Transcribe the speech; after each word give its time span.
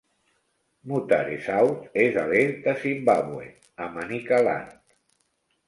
Mutare 0.91 1.35
South 1.47 1.99
és 2.05 2.17
a 2.23 2.25
l'est 2.33 2.65
de 2.65 2.75
Zimbabwe, 2.87 3.47
a 3.87 3.93
Manicaland. 3.99 4.77